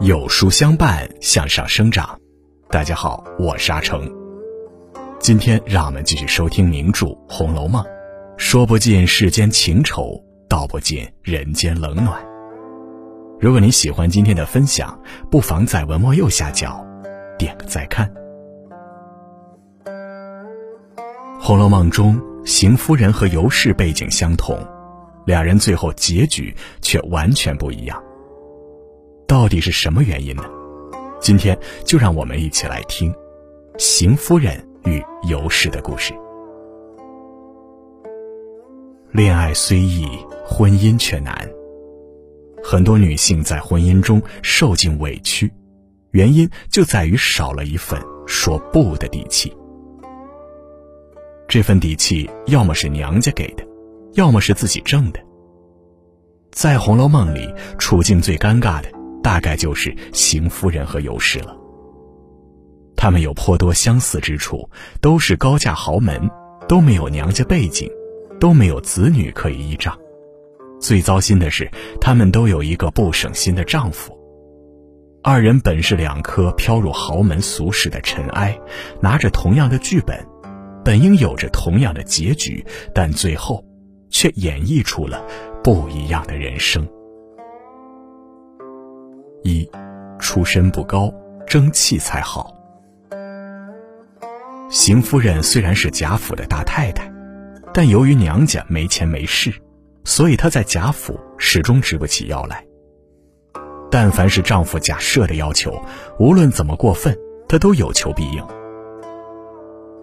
[0.00, 2.18] 有书相伴，向上生长。
[2.70, 4.10] 大家好，我是阿成。
[5.18, 7.84] 今天让我们继续收听名著《红楼梦》，
[8.38, 10.18] 说不尽世间情愁，
[10.48, 12.18] 道不尽人间冷暖。
[13.38, 14.98] 如果你喜欢今天的分享，
[15.30, 16.82] 不妨在文末右下角
[17.38, 18.10] 点个再看。
[21.38, 24.58] 《红楼梦》中，邢夫人和尤氏背景相同，
[25.26, 28.02] 两人最后结局却完全不一样。
[29.30, 30.42] 到底是什么原因呢？
[31.20, 33.14] 今天就让我们一起来听
[33.78, 36.12] 邢夫人与尤氏的故事。
[39.12, 40.04] 恋爱虽易，
[40.44, 41.48] 婚姻却难。
[42.60, 45.48] 很多女性在婚姻中受尽委屈，
[46.10, 49.56] 原因就在于少了一份说不的底气。
[51.46, 53.64] 这份底气，要么是娘家给的，
[54.14, 55.20] 要么是自己挣的。
[56.50, 58.90] 在《红楼梦》里，处境最尴尬的。
[59.30, 61.56] 大概就是邢夫人和尤氏了。
[62.96, 64.68] 他们有颇多相似之处，
[65.00, 66.28] 都是高价豪门，
[66.66, 67.88] 都没有娘家背景，
[68.40, 69.96] 都没有子女可以依仗。
[70.80, 71.70] 最糟心的是，
[72.00, 74.18] 他们都有一个不省心的丈夫。
[75.22, 78.58] 二人本是两颗飘入豪门俗世的尘埃，
[79.00, 80.26] 拿着同样的剧本，
[80.84, 83.64] 本应有着同样的结局，但最后，
[84.10, 85.24] 却演绎出了
[85.62, 86.84] 不一样的人生。
[89.42, 89.68] 一，
[90.18, 91.12] 出身不高，
[91.46, 92.54] 争气才好。
[94.70, 97.12] 邢夫人虽然是贾府的大太太，
[97.74, 99.52] 但由于娘家没钱没势，
[100.04, 102.64] 所以她在贾府始终直不起腰来。
[103.90, 105.82] 但凡是丈夫贾赦的要求，
[106.18, 107.18] 无论怎么过分，
[107.48, 108.46] 她都有求必应。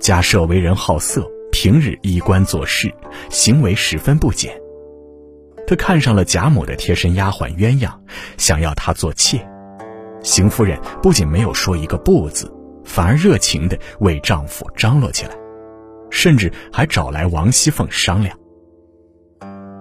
[0.00, 2.92] 贾赦为人好色，平日衣冠做事，
[3.30, 4.60] 行为十分不检。
[5.66, 7.90] 他看上了贾母的贴身丫鬟鸳鸯，
[8.38, 9.44] 想要她做妾。
[10.22, 12.52] 邢夫人不仅没有说一个不字，
[12.84, 15.36] 反而热情地为丈夫张罗起来，
[16.10, 18.36] 甚至还找来王熙凤商量。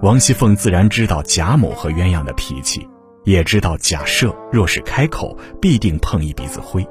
[0.02, 2.88] 王熙凤自然知道贾母和鸳鸯的脾气，
[3.24, 6.86] 也知道贾赦若是开口，必定碰一鼻子灰，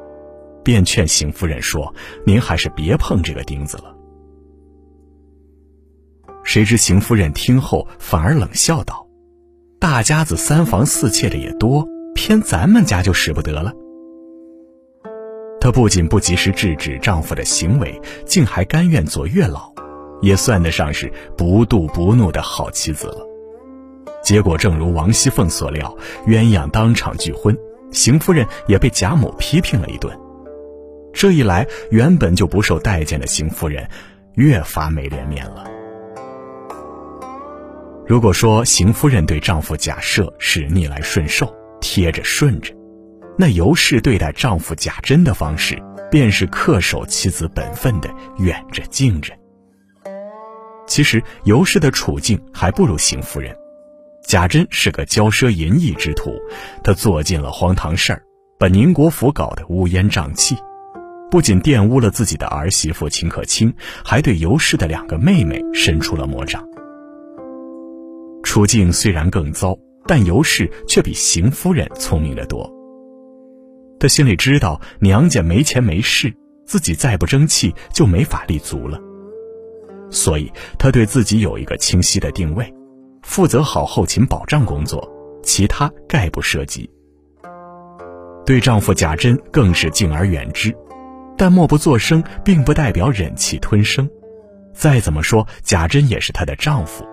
[0.65, 1.95] 便劝邢夫人说
[2.27, 3.94] ：“您还是别碰这个钉子了。”
[6.45, 9.07] 谁知邢夫人听后反而冷笑道
[9.81, 13.73] ：“大家子三房四妾的也多，偏咱们家就使不得了。”
[15.59, 19.73] 她不仅不及时制止丈夫的行为，竟还甘愿做月老，
[20.21, 23.27] 也算得上是不妒不怒的好妻子了。
[24.23, 25.97] 结果正如王熙凤所料，
[26.27, 27.57] 鸳鸯当场拒婚，
[27.91, 30.15] 邢夫人也被贾母批评了一顿。
[31.15, 33.89] 这一来，原本就不受待见的邢夫人，
[34.35, 35.74] 越发没脸面了。
[38.07, 41.51] 如果说邢夫人对丈夫贾赦是逆来顺受、
[41.81, 42.75] 贴着顺着，
[43.39, 49.33] 那尤氏对待丈夫贾珍的方式，便是恪守妻子本分的远着近着。
[50.87, 53.57] 其实尤氏的处境还不如邢夫人，
[54.23, 56.31] 贾珍是个骄奢淫逸之徒，
[56.83, 58.23] 他做尽了荒唐事儿，
[58.59, 60.55] 把宁国府搞得乌烟瘴气，
[61.31, 66.63] 不仅玷污了自己的儿媳妇秦可卿，还对尤氏的两个妹妹伸出了魔掌。
[68.55, 69.77] 处境虽然更糟，
[70.07, 72.73] 但尤氏却比邢夫人聪明得多。
[73.99, 76.33] 她心里知道娘家没钱没势，
[76.65, 78.97] 自己再不争气就没法立足了，
[80.09, 82.73] 所以她对自己有一个清晰的定位，
[83.23, 85.05] 负责好后勤保障工作，
[85.43, 86.89] 其他概不涉及。
[88.47, 90.73] 对丈夫贾珍更是敬而远之，
[91.37, 94.09] 但默不作声并不代表忍气吞声。
[94.73, 97.05] 再怎么说，贾珍也是她的丈夫。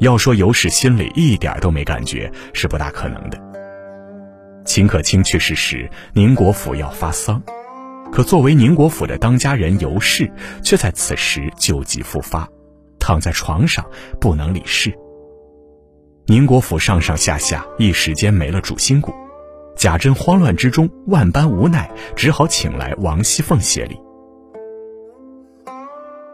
[0.00, 3.38] 要说尤氏心里一点都没感觉是不大可能的。
[4.64, 7.42] 秦可卿去世时，宁国府要发丧，
[8.10, 10.30] 可作为宁国府的当家人尤氏
[10.62, 12.48] 却在此时旧疾复发，
[12.98, 13.84] 躺在床上
[14.20, 14.92] 不能理事。
[16.26, 19.12] 宁国府上上下下一时间没了主心骨，
[19.76, 24.00] 贾珍慌乱之中万般无奈，只好请来王熙凤协理。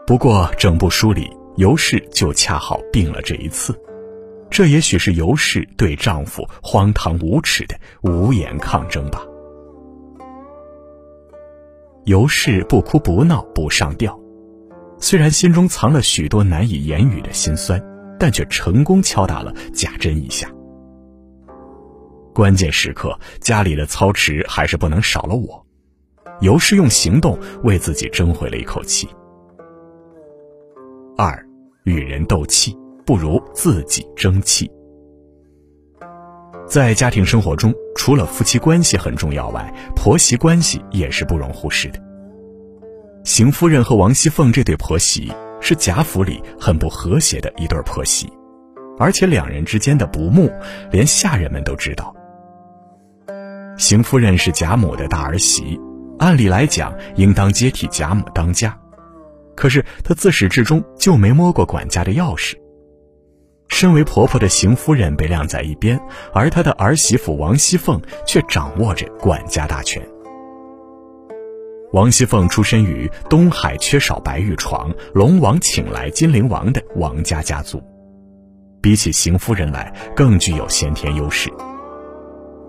[0.05, 1.36] 不过整部书里。
[1.57, 3.75] 尤氏就恰好病了这一次，
[4.49, 9.25] 这也许是尤氏对丈夫荒唐无耻的无言抗争吧。
[12.05, 14.17] 尤氏不哭不闹不上吊，
[14.99, 17.83] 虽然心中藏了许多难以言语的心酸，
[18.19, 20.47] 但却成功敲打了贾珍一下。
[22.35, 25.65] 关键时刻，家里的操持还是不能少了我。
[26.39, 29.09] 尤氏用行动为自己争回了一口气。
[31.17, 31.46] 二。
[31.87, 34.69] 与人斗气，不如自己争气。
[36.67, 41.99] 在家庭生活中，除了夫妻关系很重要外，婆媳关系也是不容忽视的。
[43.23, 45.31] 邢夫人和王熙凤这对婆媳
[45.61, 48.29] 是贾府里很不和谐的一对婆媳，
[48.99, 50.51] 而且两人之间的不睦，
[50.91, 52.13] 连下人们都知道。
[53.77, 55.79] 邢夫人是贾母的大儿媳，
[56.19, 58.77] 按理来讲应当接替贾母当家，
[59.57, 62.55] 可是她自始至终就没摸过管家的钥匙。
[63.67, 65.99] 身为婆婆的邢夫人被晾在一边，
[66.33, 70.01] 而她的儿媳妇王熙凤却掌握着管家大权。
[71.91, 77.81] 王熙凤出身于东海缺少白玉床，龙王请来金陵王的王家家族，
[78.81, 81.49] 比起邢夫人来更具有先天优势。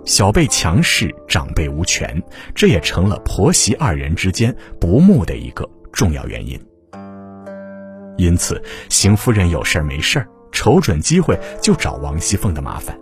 [0.05, 2.23] 小辈强势，长辈无权，
[2.55, 6.59] 这也成了婆媳二人之间不睦的一个重要原因。
[8.19, 12.95] 因此，邢夫人有事儿没事儿，瞅准机会就找王熙凤的麻烦。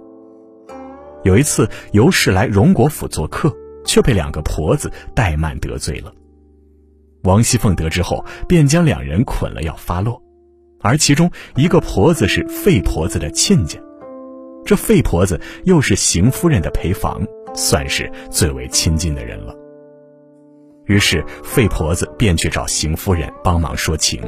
[1.24, 3.52] 有一次，尤氏来荣国府做客。
[3.86, 6.12] 却被两个婆子怠慢得罪了。
[7.22, 10.20] 王熙凤得知后，便将两人捆了要发落，
[10.80, 13.78] 而其中一个婆子是费婆子的亲家，
[14.64, 17.22] 这费婆子又是邢夫人的陪房，
[17.54, 19.54] 算是最为亲近的人了。
[20.86, 24.20] 于是费婆子便去找邢夫人帮忙说情。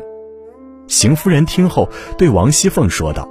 [0.89, 3.29] 邢夫人听后对王熙凤说道：“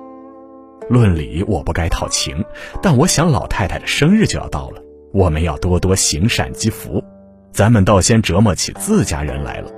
[0.90, 2.46] 论理我不该讨情，
[2.82, 4.82] 但我想老太太的生日就要到了。”
[5.14, 7.04] 我们要多多行善积福，
[7.52, 9.72] 咱们倒先折磨起自家人来了。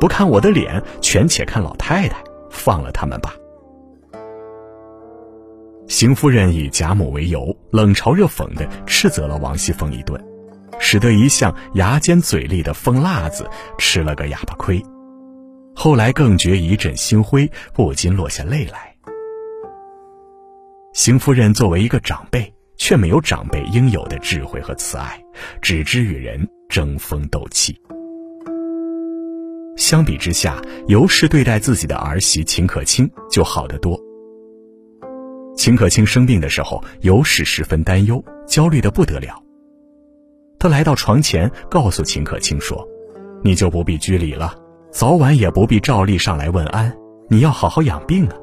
[0.00, 2.16] 不看我的脸，全且看老太太，
[2.50, 3.34] 放了他们吧。
[5.86, 10.20] 邢夫人以贾母为由，冷嘲热讽的斥责了王熙凤一顿，
[10.80, 13.48] 使得一向牙尖嘴利的疯辣子
[13.78, 14.82] 吃了个哑巴亏。
[15.76, 18.96] 后来更觉一阵心灰，不禁落下泪来。
[20.92, 22.52] 邢夫人作为一个长辈。
[22.78, 25.18] 却没有长辈应有的智慧和慈爱，
[25.62, 27.74] 只知与人争风斗气。
[29.78, 33.98] 相比之下，尤氏对待自己的儿媳秦可卿就好得多。
[35.56, 39.42] 秦可卿生病的时候，尤氏十分担忧，焦虑的不得了。
[40.58, 42.86] 他来到床前，告诉秦可卿说
[43.42, 44.54] ：“你就不必拘礼了，
[44.90, 46.96] 早晚也不必照例上来问安，
[47.28, 48.36] 你要好好养病啊。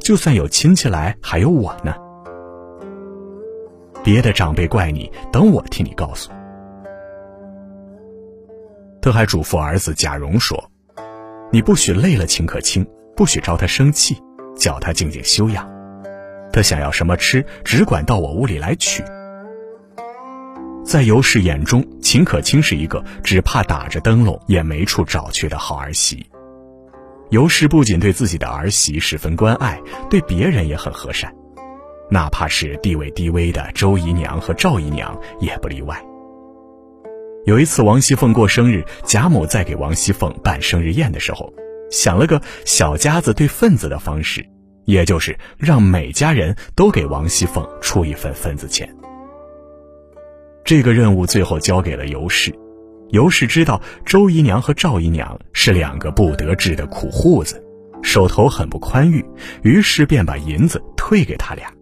[0.00, 1.94] 就算有亲戚来，还有我呢。”
[4.04, 6.30] 别的长辈怪你，等我替你告诉。
[9.00, 10.70] 他还嘱咐儿子贾蓉说
[11.50, 12.86] ：“你不许累了秦可卿，
[13.16, 14.16] 不许招他生气，
[14.56, 15.68] 叫他静静休养。
[16.52, 19.02] 他想要什么吃，只管到我屋里来取。”
[20.84, 26.24] 在尤氏眼中，秦可卿是一个只怕打着灯笼也没处找去的好儿媳。
[27.30, 29.76] 尤氏不仅对自己的儿媳十分关爱，
[30.08, 31.34] 对别人也很和善。
[32.08, 36.00] 哪怕是地位低微的周姨娘和赵姨娘也不例外。
[37.44, 41.52] 有一次，王熙凤过生日，贾母在给王熙凤办生日宴的时候，
[41.90, 44.46] 想了个小家子对份子的方式，
[44.84, 48.88] 也就是让每家人都给王熙凤出一份份子钱。
[50.66, 52.52] 这个任务最后交给了尤氏。
[53.10, 57.64] 尤氏知道周姨娘和赵姨娘是两个不得志的苦户子，
[58.02, 59.24] 手头很不宽裕，
[59.62, 61.72] 于是便把银子退给他俩。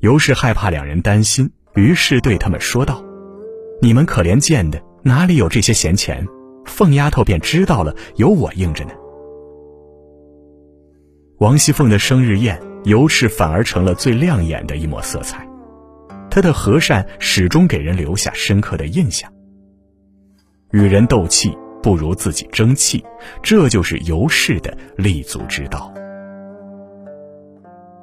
[0.00, 3.02] 尤氏害怕两人担心，于是对他们说道
[3.80, 6.26] ：“你们可怜见的，哪里有这些闲钱？
[6.66, 8.90] 凤丫头便知道了，有我应着呢。”
[11.40, 15.48] 王熙凤的生日宴，尤氏反而成了最亮眼的一抹色彩。
[16.34, 19.30] 他的和善始终给人留下深刻的印象。
[20.70, 23.04] 与人斗气不如自己争气，
[23.42, 25.92] 这就是尤氏的立足之道。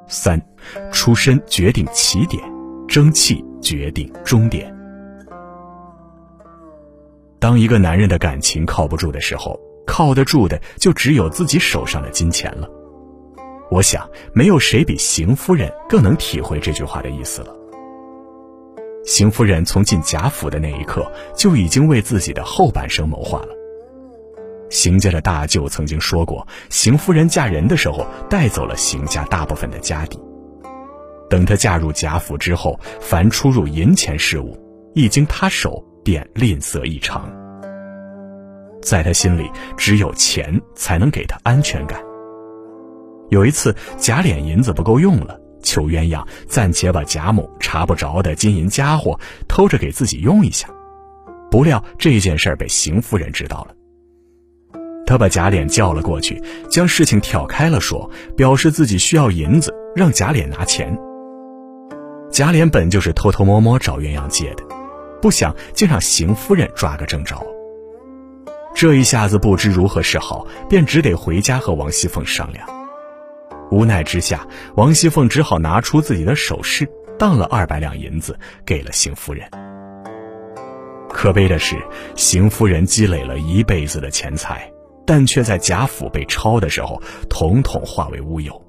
[0.06, 0.40] 三，
[0.92, 2.40] 出身决定起点，
[2.86, 4.72] 争气决定终点。
[7.40, 12.70] 当一个男人的感情靠不住的时候，靠得住的就只有自己手上的金钱了。
[13.72, 17.56] 我想，没有谁比邢夫人更能体会这句话的意思了。
[19.04, 23.48] 邢夫人从进贾府的那一刻，就已经为自己的后半生谋划了。
[24.68, 30.20] 邢家的大舅曾经说过，邢夫人嫁人的时候带走了邢家大部分的家底。
[31.28, 34.56] 等她嫁入贾府之后，凡出入银钱事务，
[34.94, 37.28] 一经她手便吝啬异常。
[38.82, 42.00] 在她心里，只有钱才能给她安全感。
[43.30, 50.68] 有一次，贾琏银子不够用了，求鸳鸯暂且把贾母查不着的金银家伙偷着给自己用一下。
[51.50, 53.74] 不料这件事被邢夫人知道了。
[55.06, 56.40] 他把贾琏叫了过去，
[56.70, 60.96] 将事情挑开了说，表示自己需要银子，让贾琏拿钱。
[62.30, 64.62] 贾琏本就是偷偷摸摸找鸳鸯借的，
[65.20, 67.44] 不想竟让邢夫人抓个正着。
[68.72, 72.79] 这一下子不知如何是好，便只得回家和王熙凤商量。
[73.70, 74.46] 无奈之下，
[74.76, 79.48] 王熙凤只好拿出自己的首饰，当了二百两银子给了邢夫人。
[81.08, 81.76] 可悲的是，
[82.16, 84.70] 邢夫人积累了一辈子的钱财，
[85.06, 88.60] 但却在贾府被抄的时候，统统化为乌有。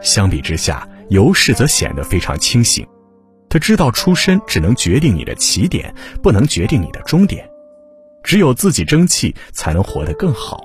[0.00, 2.86] 相比之下，尤氏则显得非常清醒，
[3.48, 7.48] 他知道出身只能决定你的起点，不能决定你的终点，
[8.24, 10.60] 只有自己争气，才能活得更好。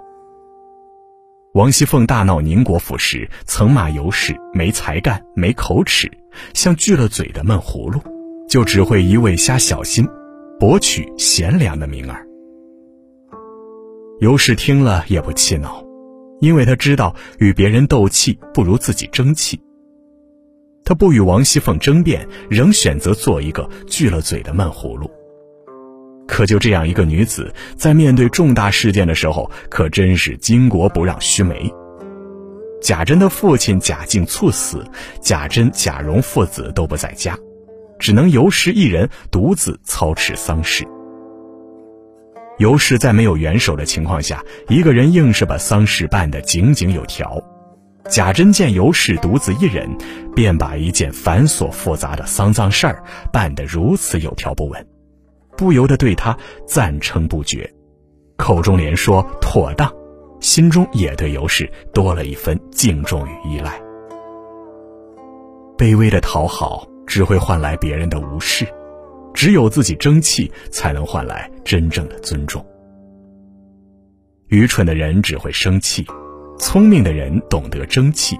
[1.58, 6.08] 王熙凤大闹宁国府时，曾骂尤氏没才干、没口齿，
[6.54, 8.00] 像锯了嘴的闷葫芦。
[8.48, 10.08] 就只会一味瞎小心，
[10.60, 12.28] 博取贤良的名儿。
[14.20, 15.84] 尤氏听了也不气恼，
[16.42, 19.60] 因为他知道与别人斗气不如自己争气。
[20.86, 25.10] 他不与王熙凤争辩，仍选择做一个锯了嘴的闷葫芦。
[26.28, 31.74] 可就这样一个女子，在面对重大事件的时候，可真是巾帼不让须眉。
[32.82, 34.86] 贾珍的父亲贾敬猝死，
[35.22, 37.38] 贾珍、贾蓉父子都不在家。
[38.00, 40.86] 只能尤氏一人独自操持丧事。
[42.60, 47.42] 尤氏在没有援手的情况下，一个人硬是把丧事办得井井有条。
[48.08, 49.90] 贾珍见尤氏独自一人，
[50.36, 53.04] 便把一件繁琐复杂的丧葬事儿
[53.34, 54.88] 办得如此有条不紊，
[55.58, 57.70] 不由得对他赞称不绝，
[58.38, 59.92] 口中连说妥当，
[60.40, 63.82] 心中也对尤氏多了一分敬重与依赖。
[65.78, 66.88] 卑微的讨好。
[67.08, 68.68] 只会换来别人的无视，
[69.34, 72.64] 只有自己争气，才能换来真正的尊重。
[74.50, 76.06] 愚蠢的人只会生气，
[76.60, 78.38] 聪明的人懂得争气。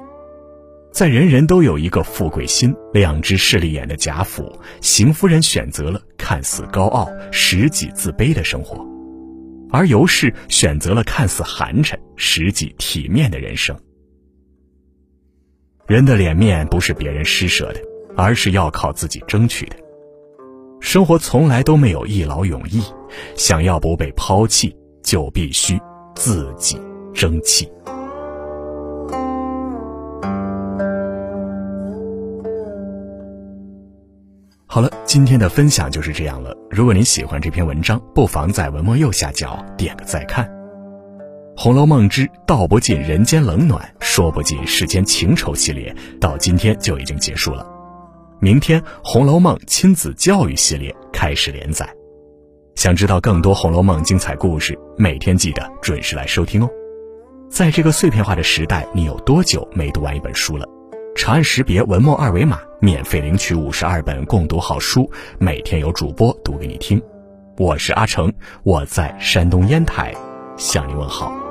[0.92, 8.86] 在人人都有一个富贵心、两只势利眼的贾府，邢夫人选择了看似高傲、实际自卑的生活，
[9.72, 13.78] 而尤氏选择了看似寒碜、实际体面的人生。
[15.88, 17.82] 人的脸面不是别人施舍的。
[18.20, 19.76] 而是要靠自己争取的。
[20.80, 22.82] 生活从来都没有一劳永逸，
[23.36, 25.80] 想要不被抛弃，就必须
[26.16, 26.82] 自己
[27.14, 27.72] 争气。
[34.70, 36.54] 好了，今天的分享就是这样了。
[36.70, 40.46] 如果您喜欢这篇文章，不妨在文末右下角点个再看。
[41.56, 47.66] 《红楼梦之道不尽人间冷暖，说不尽世间情愁》系列到今天就已经结束了。
[48.42, 51.90] 明天《红楼梦》亲子教育系列开始连载，
[52.76, 56.70] 想知道更多《红楼梦》精彩故事，每天记得准时来收听哦。
[57.50, 60.68] 在这个碎片化的时代，你有多久没读完一本书了？
[61.16, 67.02] 长按识别文末二维码，免费领取五十二本共读好书，每天有主播读给你听。
[67.58, 68.32] 我是阿成，
[68.64, 70.14] 我在山东烟台
[70.58, 71.47] 向你问好。